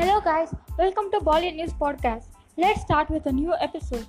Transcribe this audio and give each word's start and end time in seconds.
Hello, 0.00 0.18
guys. 0.18 0.50
Welcome 0.78 1.10
to 1.12 1.18
Bollywood 1.18 1.56
News 1.56 1.72
Podcast. 1.74 2.28
Let's 2.56 2.80
start 2.80 3.10
with 3.10 3.26
a 3.26 3.32
new 3.32 3.52
episode. 3.60 4.06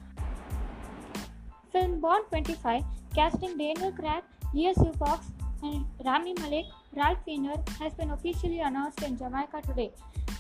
Film 1.74 1.99
Bond 1.99 2.24
25, 2.29 2.83
casting 3.13 3.58
Daniel 3.58 3.92
Craig, 3.92 4.24
J.S. 4.56 4.79
Fox, 4.97 5.26
and 5.62 5.85
Rami 6.06 6.33
Malek, 6.40 6.67
Ralph 6.96 7.17
Fiennes 7.26 7.60
has 7.78 7.94
been 7.96 8.12
officially 8.12 8.62
announced 8.62 9.04
in 9.04 9.17
Jamaica 9.17 9.63
today. 9.67 9.92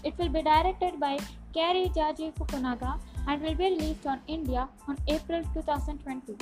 It 0.05 0.17
will 0.17 0.29
be 0.29 0.41
directed 0.41 1.01
by 1.01 1.19
Cary 1.53 1.91
Joji 1.93 2.31
Fukunaga 2.39 2.97
and 3.27 3.41
will 3.41 3.55
be 3.55 3.71
released 3.71 4.07
on 4.07 4.21
India 4.27 4.69
on 4.87 4.97
April 5.09 5.43
2020. 5.53 6.37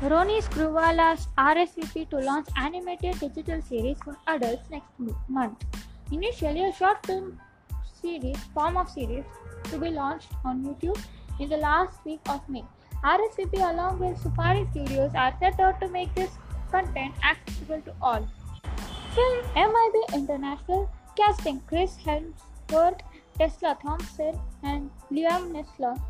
Ronnie 0.00 0.40
Screwvala's 0.40 1.28
RSVP 1.36 2.08
to 2.08 2.20
launch 2.20 2.48
animated 2.56 3.20
digital 3.20 3.60
series 3.60 3.98
for 4.02 4.16
adults 4.26 4.70
next 4.70 4.88
month. 5.28 5.66
Initially, 6.10 6.64
a 6.64 6.72
short 6.72 7.04
film 7.04 7.38
series, 8.02 8.38
form 8.54 8.76
of 8.76 8.90
series, 8.90 9.24
to 9.70 9.78
be 9.78 9.90
launched 9.90 10.32
on 10.44 10.62
YouTube 10.64 11.00
in 11.38 11.48
the 11.48 11.56
last 11.56 12.04
week 12.04 12.20
of 12.28 12.46
May. 12.48 12.64
RSVP 13.04 13.54
along 13.70 13.98
with 13.98 14.18
Supari 14.22 14.70
Studios 14.70 15.12
are 15.14 15.34
set 15.40 15.58
out 15.60 15.80
to 15.80 15.88
make 15.88 16.14
this 16.14 16.30
content 16.70 17.14
accessible 17.24 17.80
to 17.82 17.94
all. 18.00 18.26
Film 19.14 19.44
MIB 19.54 20.14
International 20.14 20.88
casting 21.16 21.60
Chris 21.68 21.96
Hemsworth, 22.04 23.00
Tessa 23.38 23.76
Thompson, 23.82 24.38
and 24.62 24.90
Liam 25.10 25.50
Neeson 25.52 26.00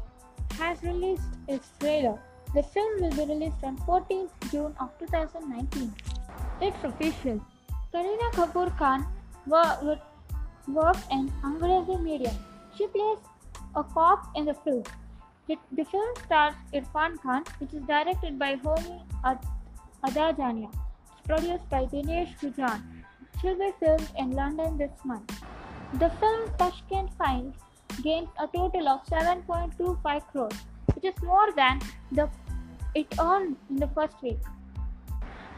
has 0.58 0.82
released 0.82 1.32
its 1.48 1.70
trailer. 1.80 2.18
The 2.54 2.62
film 2.62 3.00
will 3.00 3.10
be 3.10 3.24
released 3.32 3.64
on 3.64 3.76
14th 3.78 4.30
June 4.50 4.74
of 4.78 4.90
2019. 4.98 5.92
It's 6.60 6.84
official. 6.84 7.40
Kareena 7.92 8.30
Kapoor 8.32 8.76
Khan 8.78 9.06
wo- 9.46 9.98
worked 10.68 11.10
in 11.10 11.30
Angrezi 11.42 12.02
medium. 12.02 12.34
She 12.76 12.86
plays 12.86 13.18
a 13.76 13.84
cop 13.84 14.28
in 14.34 14.44
the 14.44 14.54
film. 14.54 14.84
It, 15.48 15.58
the 15.72 15.84
film 15.84 16.14
stars 16.24 16.54
Irfan 16.72 17.20
Khan, 17.20 17.44
which 17.58 17.74
is 17.74 17.82
directed 17.82 18.38
by 18.38 18.56
Homi 18.56 19.02
Ad- 19.24 19.46
Adajania. 20.04 20.70
It's 20.70 21.26
produced 21.26 21.68
by 21.68 21.84
Dinesh 21.86 22.36
Vijan. 22.38 22.82
It 23.34 23.42
will 23.42 23.58
be 23.58 23.72
filmed 23.80 24.08
in 24.18 24.30
London 24.32 24.78
this 24.78 25.04
month. 25.04 25.42
The 25.94 26.10
film 26.20 26.50
Tashkent 26.58 27.12
Files 27.18 27.54
gained 28.02 28.28
a 28.40 28.46
total 28.46 28.88
of 28.88 29.04
7.25 29.06 30.22
crores, 30.30 30.54
which 30.94 31.04
is 31.04 31.22
more 31.22 31.52
than 31.52 31.80
the 32.12 32.28
it 32.94 33.06
earned 33.18 33.56
in 33.70 33.76
the 33.76 33.88
first 33.88 34.22
week. 34.22 34.38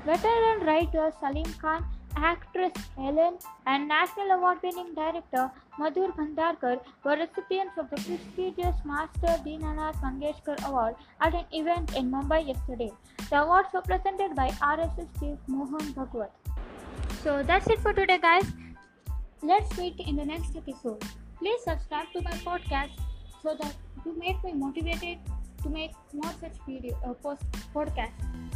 Veteran 0.05 0.66
writer 0.66 1.10
Salim 1.19 1.50
Khan, 1.60 1.83
actress 2.16 2.72
Helen, 2.94 3.38
and 3.66 3.88
National 3.88 4.33
Award 4.33 4.58
winning 4.62 4.94
director 4.94 5.50
Madhur 5.78 6.14
Bhandarkar 6.14 6.78
were 7.05 7.16
recipients 7.16 7.78
of 7.78 7.88
the 7.88 7.97
prestigious 7.97 8.77
Master 8.84 9.38
Dinanath 9.47 9.97
Mangeshkar 10.02 10.62
Award 10.66 10.97
at 11.22 11.32
an 11.32 11.47
event 11.52 11.97
in 11.97 12.10
Mumbai 12.10 12.47
yesterday. 12.48 12.92
The 13.30 13.41
awards 13.42 13.69
were 13.72 13.80
presented 13.80 14.36
by 14.36 14.48
RSS 14.72 15.08
chief 15.19 15.38
Mohan 15.47 15.94
Bhagwat. 15.94 16.30
So 17.22 17.42
that's 17.42 17.66
it 17.69 17.78
for 17.78 17.94
today, 17.94 18.19
guys. 18.19 18.44
Let's 19.42 19.77
meet 19.78 19.98
in 20.00 20.16
the 20.16 20.27
next 20.27 20.55
episode. 20.55 21.02
Please 21.38 21.64
subscribe 21.64 22.12
to 22.12 22.20
my 22.20 22.36
podcast 22.48 22.92
so 23.42 23.56
that 23.58 23.75
you 24.05 24.19
make 24.19 24.44
me 24.44 24.52
motivated 24.52 25.19
to 25.62 25.70
make 25.70 25.92
more 26.12 26.32
such 26.41 26.52
video 26.66 26.94
uh, 27.06 27.14
post 27.14 27.42
podcasts. 27.75 28.53